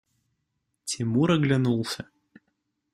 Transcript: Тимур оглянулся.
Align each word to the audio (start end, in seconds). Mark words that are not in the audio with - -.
Тимур 0.85 1.31
оглянулся. 1.33 2.09